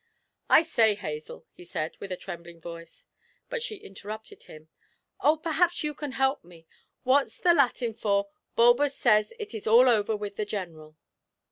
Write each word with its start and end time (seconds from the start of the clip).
'I 0.49 0.63
say, 0.63 0.95
Hazel,' 0.95 1.45
he 1.53 1.63
said, 1.63 1.95
with 1.99 2.11
a 2.11 2.17
trembling 2.17 2.59
voice; 2.59 3.05
but 3.51 3.61
she 3.61 3.75
interrupted 3.75 4.41
him: 4.45 4.67
'Oh, 5.19 5.37
perhaps 5.37 5.83
you 5.83 5.93
can 5.93 6.13
help 6.13 6.43
me. 6.43 6.65
What's 7.03 7.37
the 7.37 7.53
Latin 7.53 7.93
for 7.93 8.29
"Balbus 8.55 8.95
says 8.97 9.31
it 9.37 9.53
is 9.53 9.67
all 9.67 9.87
over 9.87 10.15
with 10.17 10.37
the 10.37 10.45
General"?' 10.45 10.97